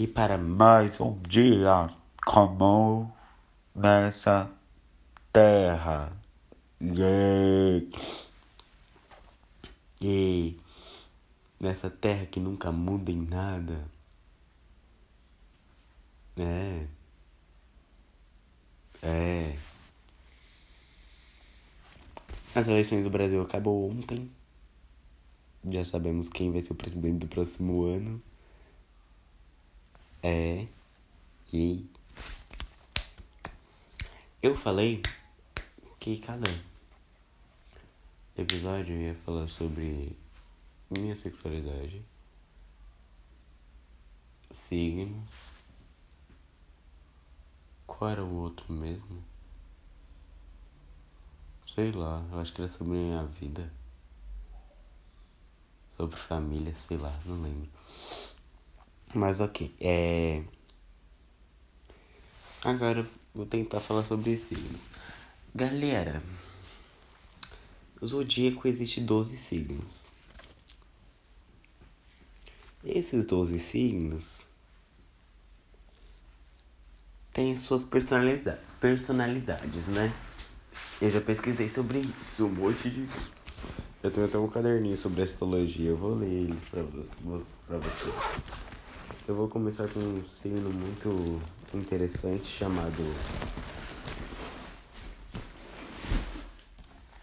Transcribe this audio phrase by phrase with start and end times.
[0.00, 1.90] aqui para mais um dia
[2.24, 3.10] comum
[3.74, 4.50] nessa
[5.30, 6.10] terra.
[6.80, 7.86] Yeah.
[10.00, 10.58] E
[11.60, 13.84] nessa terra que nunca muda em nada.
[16.38, 16.86] É.
[19.02, 19.56] É.
[22.54, 24.30] As eleições do Brasil acabou ontem.
[25.68, 28.29] Já sabemos quem vai ser o presidente do próximo ano.
[30.22, 30.66] É.
[31.52, 31.88] E.
[34.42, 35.02] Eu falei
[35.98, 36.48] que cada
[38.36, 40.16] episódio ia falar sobre
[40.90, 42.02] minha sexualidade,
[44.50, 45.52] signos.
[47.86, 49.24] Qual era o outro mesmo?
[51.74, 53.72] Sei lá, eu acho que era sobre minha vida.
[55.96, 57.68] Sobre família, sei lá, não lembro.
[59.14, 60.42] Mas ok, é.
[62.64, 64.88] Agora vou tentar falar sobre signos.
[65.52, 66.22] Galera,
[68.04, 70.10] zodíaco existe 12 signos.
[72.84, 74.46] Esses 12 signos
[77.32, 80.12] têm suas personalidade, personalidades, né?
[81.02, 83.08] Eu já pesquisei sobre isso, um monte de.
[84.02, 86.82] Eu tenho até um caderninho sobre astrologia, eu vou ler ele pra,
[87.66, 88.69] pra vocês.
[89.30, 91.40] Eu vou começar com um signo muito
[91.72, 93.00] interessante chamado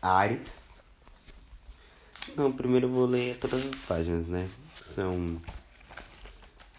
[0.02, 0.74] Ares.
[2.34, 4.50] Não, primeiro eu vou ler todas as páginas, né?
[4.82, 5.12] São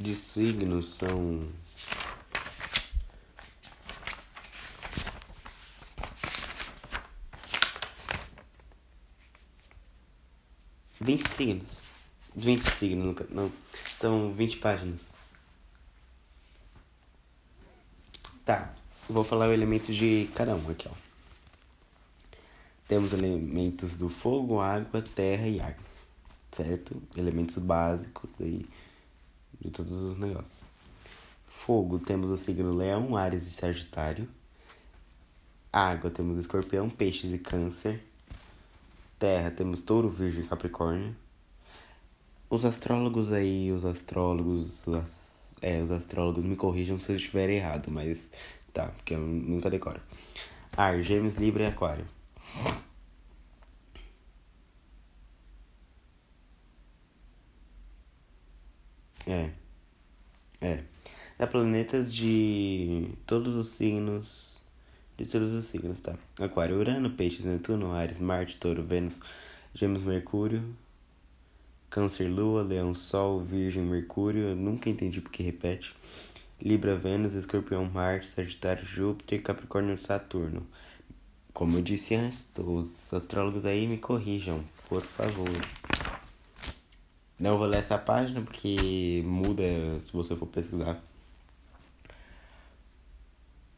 [0.00, 1.46] de signos, são
[10.98, 11.86] vinte signos.
[12.34, 13.52] Vinte signos, não,
[13.98, 15.10] são vinte páginas.
[18.44, 18.74] Tá,
[19.08, 20.94] vou falar o elemento de cada um aqui, ó.
[22.86, 25.76] Temos elementos do fogo, água, terra e ar,
[26.50, 27.02] certo?
[27.16, 28.66] Elementos básicos aí
[29.60, 30.66] de todos os negócios.
[31.46, 34.28] Fogo, temos o signo Leão, Ares e Sagitário.
[35.70, 38.02] Água, temos Escorpião, Peixes e Câncer.
[39.18, 41.14] Terra, temos Touro, Virgem e Capricórnio.
[42.48, 47.90] Os astrólogos aí, os astrólogos, os é, os astrólogos me corrijam se eu estiver errado,
[47.90, 48.30] mas
[48.78, 50.00] tá, porque eu nunca decoro.
[50.76, 52.06] Ar, Gêmeos, Libra e Aquário.
[59.26, 59.50] É.
[60.60, 60.84] É.
[61.36, 64.62] Dá planetas de todos os signos.
[65.16, 66.16] De todos os signos, tá?
[66.40, 69.18] Aquário, Urano, Peixes, Netuno, Ares, Marte, Touro, Vênus,
[69.74, 70.62] Gêmeos, Mercúrio,
[71.90, 75.96] Câncer, Lua, Leão, Sol, Virgem, Mercúrio, eu nunca entendi porque repete.
[76.60, 80.66] Libra, Vênus, Escorpião, Marte, Sagitário, Júpiter, Capricórnio, Saturno.
[81.54, 85.48] Como eu disse antes, os astrólogos aí me corrijam, por favor.
[87.38, 89.62] Não vou ler essa página porque muda
[90.04, 91.00] se você for pesquisar.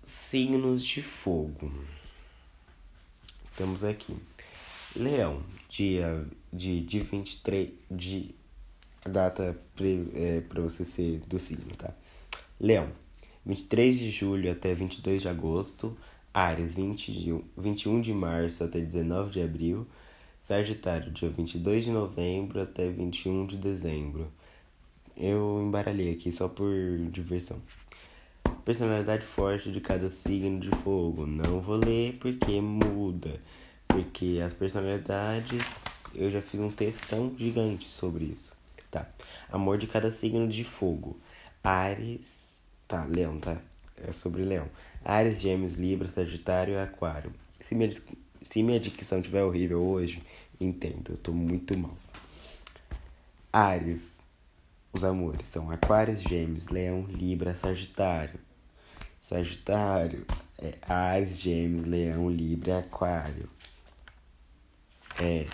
[0.03, 1.71] Signos de fogo.
[3.51, 4.17] Estamos aqui.
[4.97, 8.35] Leão, dia de, de 23 de
[9.05, 9.57] data
[10.15, 11.95] é, para você ser do signo, tá?
[12.61, 12.93] Leão,
[13.47, 15.97] 23 de julho até 22 de agosto.
[16.33, 19.87] Ares, 20 21 de março até 19 de abril.
[20.43, 24.31] Sagitário, dia 22 de novembro até 21 de dezembro.
[25.17, 26.71] Eu embaralhei aqui só por
[27.11, 27.57] diversão.
[28.63, 31.25] Personalidade forte de cada signo de fogo.
[31.25, 33.41] Não vou ler porque muda.
[33.89, 38.53] Porque as personalidades, eu já fiz um textão gigante sobre isso.
[38.91, 39.09] Tá.
[39.51, 41.19] Amor de cada signo de fogo.
[41.65, 42.40] Ares.
[42.91, 43.57] Tá, Leão, tá?
[43.97, 44.69] É sobre Leão.
[45.05, 47.33] Ares, Gêmeos, Libra, Sagitário e Aquário.
[47.61, 47.89] Se minha,
[48.43, 50.21] se minha dicção estiver horrível hoje,
[50.61, 51.97] entendo, eu tô muito mal.
[53.53, 54.19] Ares.
[54.93, 58.41] Os amores são Aquários, Gêmeos, Leão, Libra, Sagitário.
[59.21, 60.27] Sagitário
[60.59, 63.49] é Ares, Gêmeos, Leão, Libra, Aquário.
[65.17, 65.47] É.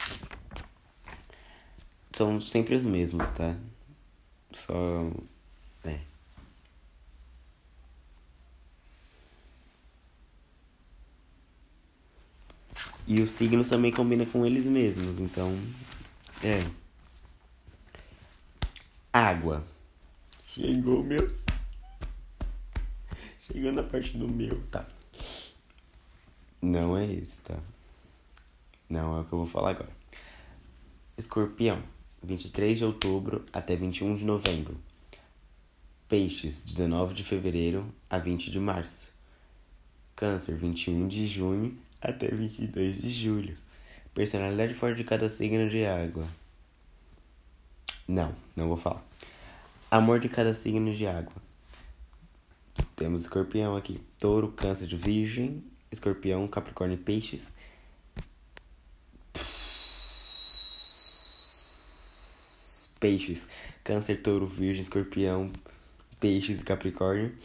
[2.12, 3.54] São sempre os mesmos, tá?
[4.52, 5.10] Só.
[13.06, 15.56] E os signos também combinam com eles mesmos, então.
[16.42, 16.66] É.
[19.12, 19.64] Água.
[20.48, 21.44] Chegou, meus.
[23.38, 24.86] Chegou na parte do meu, tá?
[26.60, 27.56] Não é esse, tá?
[28.90, 29.90] Não é o que eu vou falar agora.
[31.16, 31.82] Escorpião,
[32.22, 34.76] 23 de outubro até 21 de novembro.
[36.08, 39.15] Peixes, 19 de fevereiro a 20 de março.
[40.16, 43.54] Câncer, 21 de junho até 22 de julho.
[44.14, 46.26] Personalidade forte de cada signo de água.
[48.08, 49.04] Não, não vou falar.
[49.90, 51.34] Amor de cada signo de água.
[52.94, 53.98] Temos escorpião aqui.
[54.18, 55.62] Touro, câncer virgem.
[55.92, 57.52] Escorpião, capricórnio e peixes.
[62.98, 63.46] Peixes.
[63.84, 65.50] Câncer, touro, virgem, escorpião,
[66.18, 67.36] peixes e capricórnio.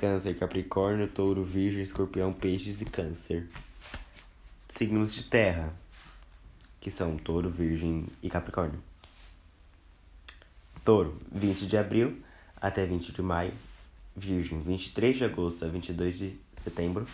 [0.00, 3.46] Câncer, capricórnio, touro, virgem, escorpião, peixes e câncer.
[4.70, 5.74] Signos de terra.
[6.80, 8.82] Que são touro, virgem e capricórnio.
[10.82, 12.18] Touro, 20 de abril
[12.58, 13.52] até 20 de maio.
[14.16, 17.06] Virgem, 23 de agosto a 22 de setembro.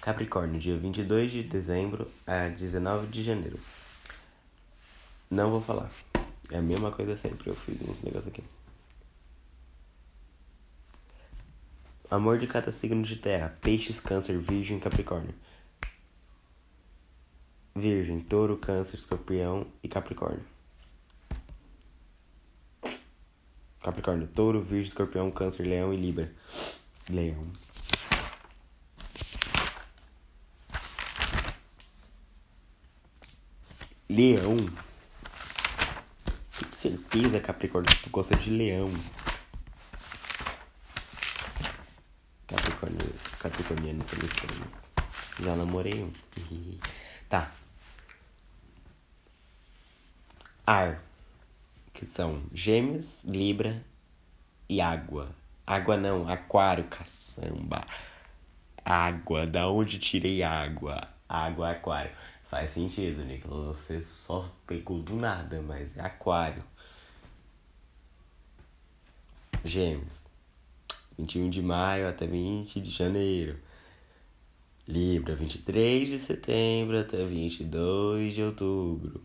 [0.00, 3.60] Capricórnio, dia 22 de dezembro a 19 de janeiro.
[5.30, 5.90] Não vou falar.
[6.50, 7.50] É a mesma coisa sempre.
[7.50, 8.42] Eu fiz uns negócios aqui.
[12.12, 15.34] Amor de cada signo de terra: Peixes, Câncer, Virgem, Capricórnio.
[17.74, 20.44] Virgem, Touro, Câncer, Escorpião e Capricórnio.
[23.80, 26.30] Capricórnio, Touro, Virgem, Escorpião, Câncer, Leão e Libra.
[27.08, 27.50] Leão.
[34.10, 34.56] Leão.
[36.58, 38.90] Tenho certeza, Capricórnio, que tu gosta de leão.
[42.52, 43.14] Capricórnio,
[43.74, 44.86] São estranhos.
[45.40, 46.12] Já namorei um.
[47.28, 47.52] tá.
[50.66, 51.02] Ar
[51.92, 53.82] que são Gêmeos, Libra
[54.68, 55.34] e Água.
[55.66, 57.86] Água não, Aquário, caçamba.
[58.84, 61.08] Água, da onde tirei água?
[61.28, 62.10] Água, Aquário.
[62.50, 63.76] Faz sentido, Nicolas.
[63.76, 66.62] Você só pegou do nada, mas é Aquário.
[69.64, 70.31] Gêmeos.
[71.22, 73.56] 21 de maio até 20 de janeiro.
[74.86, 79.22] Libra, 23 de setembro até 22 de outubro.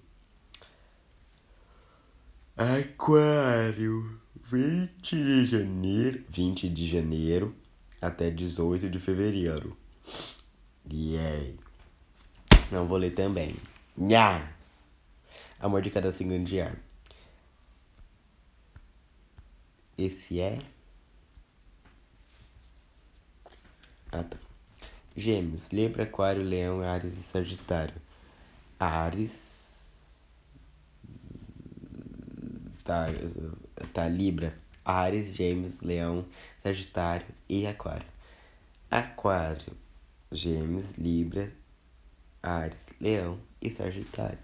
[2.56, 7.56] Aquário, 20 de janeiro, 20 de janeiro
[8.00, 9.76] até 18 de fevereiro.
[10.92, 11.58] Yay.
[12.72, 13.56] Não vou ler também.
[13.98, 14.52] Nha.
[15.60, 16.78] Amor de cada signo de ar.
[19.98, 20.77] Esse é.
[24.20, 24.38] Ah, tá.
[25.16, 27.94] Gêmeos, Libra, Aquário, Leão, Ares e Sagitário.
[28.80, 30.32] Ares
[32.84, 33.08] tá,
[33.94, 36.26] tá Libra, Ares, Gêmeos, Leão,
[36.64, 38.08] Sagitário e Aquário.
[38.90, 39.74] Aquário,
[40.32, 41.52] Gêmeos, Libra,
[42.42, 44.40] Ares, Leão e Sagitário.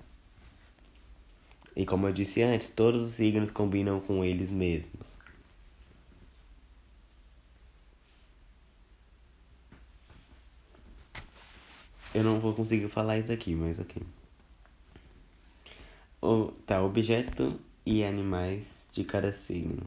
[1.75, 5.22] E como eu disse antes, todos os signos combinam com eles mesmos.
[12.13, 14.01] Eu não vou conseguir falar isso aqui, mas ok.
[16.21, 19.83] O, tá, objeto e animais de cada signo.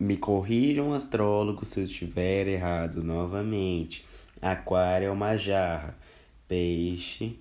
[0.00, 4.06] Me corrijam, astrólogos, se eu estiver errado novamente.
[4.40, 5.94] Aquário é uma jarra.
[6.46, 7.38] Peixe,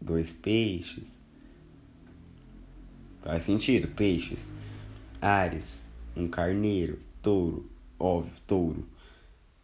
[0.00, 1.18] dois peixes.
[3.20, 4.52] Faz sentido, peixes.
[5.20, 6.98] Ares, um carneiro.
[7.22, 8.86] Touro, óbvio, touro.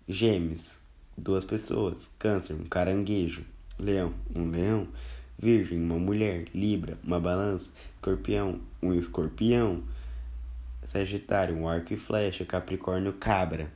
[0.08, 0.77] Gêmeos,
[1.18, 2.08] duas pessoas.
[2.18, 3.44] Câncer, um caranguejo.
[3.78, 4.88] Leão, um leão.
[5.38, 6.46] Virgem, uma mulher.
[6.54, 7.70] Libra, uma balança.
[7.96, 9.82] Escorpião, um escorpião.
[10.86, 12.44] Sagitário, um arco e flecha.
[12.44, 13.70] Capricórnio, cabra.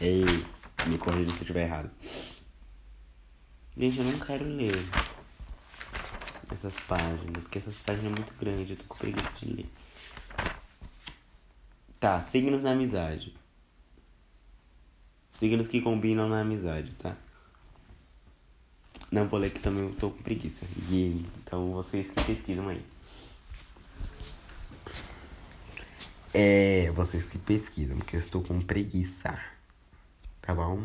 [0.00, 0.24] Ei,
[0.86, 1.90] me corrija se eu estiver errado.
[3.76, 4.76] Gente, eu não quero ler
[6.52, 9.66] essas páginas, porque essas páginas é muito grandes, eu tô com preguiça de ler.
[11.98, 13.34] Tá, signos na amizade.
[15.38, 17.16] Signos que combinam na amizade, tá?
[19.10, 20.64] Não vou ler que também eu tô com preguiça.
[20.88, 22.82] E então vocês que pesquisam aí.
[26.32, 29.38] É, vocês que pesquisam, porque eu estou com preguiça.
[30.40, 30.84] Tá bom?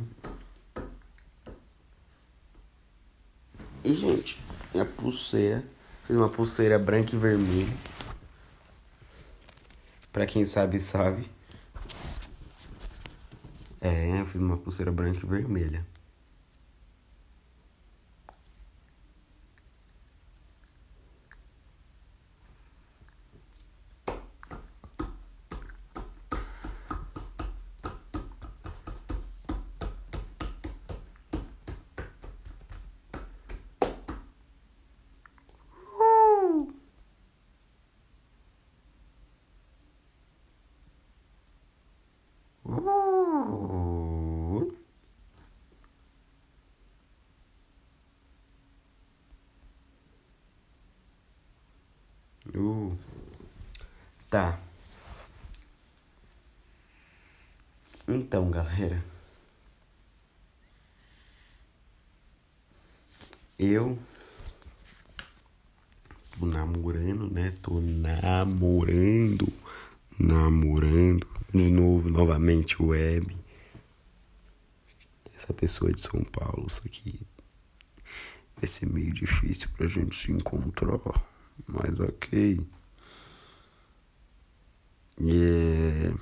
[3.83, 4.39] E, gente,
[4.79, 5.63] a pulseira.
[6.05, 7.73] Fiz uma pulseira branca e vermelha.
[10.11, 11.29] Pra quem sabe, sabe.
[13.81, 15.85] É, eu fiz uma pulseira branca e vermelha.
[54.29, 54.59] Tá.
[58.07, 59.03] Então, galera.
[63.57, 63.97] Eu
[66.39, 67.55] tô namorando, né?
[67.61, 69.51] Tô namorando.
[70.17, 71.27] Namorando.
[71.53, 73.35] De novo, novamente, web.
[75.35, 77.19] Essa pessoa é de São Paulo, isso aqui
[78.59, 80.99] vai ser meio difícil pra gente se encontrar.
[81.67, 82.59] Mas ok.
[85.19, 86.13] Yeah.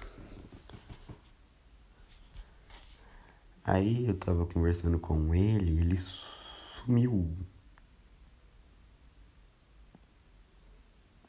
[3.64, 7.36] Aí eu tava conversando com ele e ele sumiu.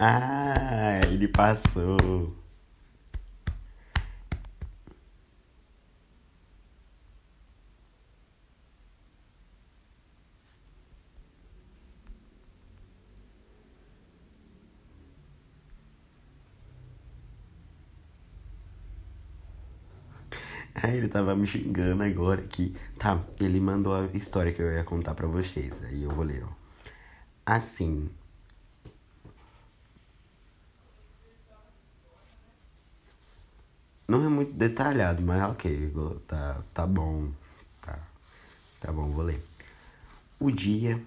[0.00, 2.34] Ah, ele passou.
[20.74, 22.74] Aí ele tava me xingando agora que.
[22.98, 25.82] Tá, ele mandou a história que eu ia contar pra vocês.
[25.84, 26.48] Aí eu vou ler, ó.
[27.44, 28.10] Assim.
[34.06, 35.92] Não é muito detalhado, mas ok,
[36.26, 37.30] tá, tá bom.
[37.82, 37.98] Tá,
[38.80, 39.44] tá bom, vou ler.
[40.40, 41.02] O dia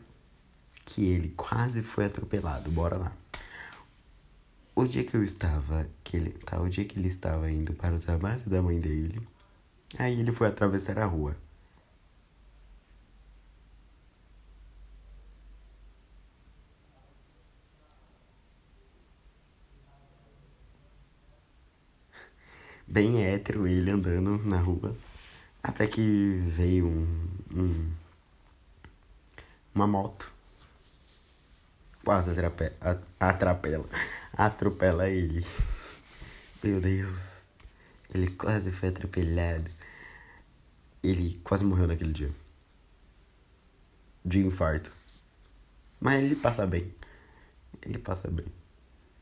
[0.85, 3.11] que ele quase foi atropelado, bora lá.
[4.75, 7.95] O dia que eu estava, que ele, tá, o dia que ele estava indo para
[7.95, 9.27] o trabalho da mãe dele,
[9.97, 11.35] Aí ele foi atravessar a rua.
[22.87, 24.95] Bem hétero ele andando na rua.
[25.63, 26.01] Até que
[26.47, 27.91] veio um, um
[29.73, 30.31] uma moto.
[32.03, 32.71] Quase atrape,
[33.19, 33.85] atrapela.
[34.35, 35.45] Atropela ele.
[36.63, 37.45] Meu Deus.
[38.13, 39.71] Ele quase foi atropelado.
[41.03, 42.33] Ele quase morreu naquele dia.
[44.23, 44.91] De infarto.
[45.99, 46.93] Mas ele passa bem.
[47.81, 48.45] Ele passa bem.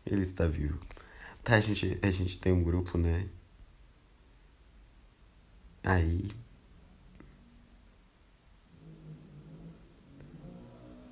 [0.05, 0.79] Ele está vivo.
[1.43, 3.27] Tá, a gente, a gente tem um grupo, né?
[5.83, 6.29] Aí.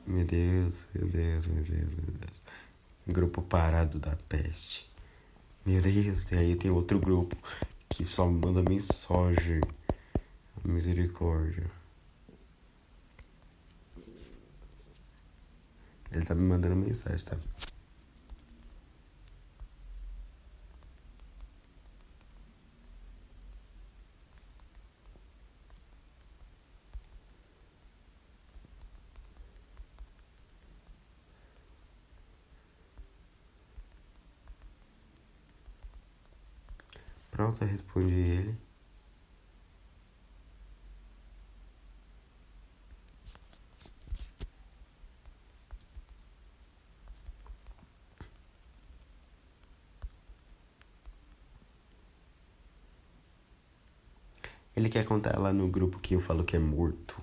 [0.06, 2.42] Meu Deus, meu Deus, meu Deus, meu Deus.
[3.08, 4.90] Grupo parado da peste.
[5.66, 7.36] Meu Deus, e aí tem outro grupo
[7.90, 9.62] que só manda mensagem.
[10.68, 11.72] Misericórdia.
[16.12, 17.38] Ele tá me mandando mensagem, tá?
[37.32, 38.67] Pronto, eu respondi ele.
[54.88, 57.22] Ele quer contar lá no grupo que eu falo que é morto.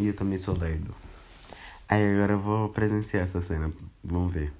[0.00, 0.92] E eu também sou lerdo.
[1.88, 3.72] Aí agora eu vou presenciar essa cena.
[4.02, 4.52] Vamos ver.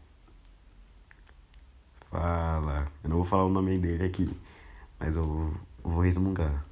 [2.13, 2.87] Fala.
[3.03, 4.31] Eu não vou falar o nome dele aqui.
[5.01, 6.65] Mas eu vou resmungar.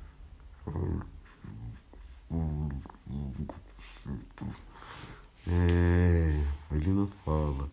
[5.46, 7.68] É, ele não fala.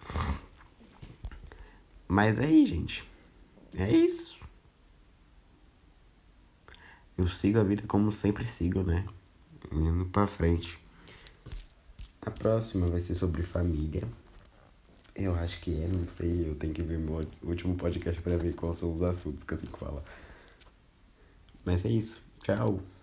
[2.08, 3.08] Mas aí, gente.
[3.76, 4.40] É isso.
[7.18, 9.06] Eu sigo a vida como sempre sigo, né?
[9.72, 10.80] Indo pra frente.
[12.22, 14.08] A próxima vai ser sobre família.
[15.16, 16.48] Eu acho que é, não sei.
[16.48, 19.58] Eu tenho que ver meu último podcast pra ver quais são os assuntos que eu
[19.58, 20.04] tenho que falar.
[21.66, 22.27] Mas é isso.
[22.48, 22.97] Tchau.